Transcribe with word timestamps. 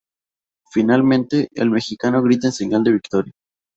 Finalmente, 0.71 1.47
el 1.53 1.69
mexicano 1.69 2.23
grita 2.23 2.47
en 2.47 2.53
señal 2.53 2.83
de 2.83 2.93
victoria. 2.93 3.33